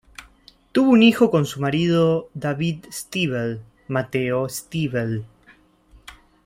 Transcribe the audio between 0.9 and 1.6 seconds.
hijo con